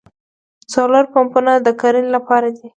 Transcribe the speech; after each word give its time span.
سولر 0.73 1.05
پمپونه 1.13 1.51
د 1.65 1.67
کرنې 1.81 2.09
لپاره 2.15 2.47
دي. 2.57 2.67